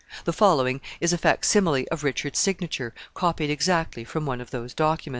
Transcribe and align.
The 0.25 0.33
following 0.33 0.81
is 0.99 1.13
a 1.13 1.17
fac 1.19 1.45
simile 1.45 1.85
of 1.91 2.03
Richard's 2.03 2.39
signature, 2.39 2.91
copied 3.13 3.51
exactly 3.51 4.03
from 4.03 4.25
one 4.25 4.41
of 4.41 4.49
those 4.49 4.73
documents. 4.73 5.09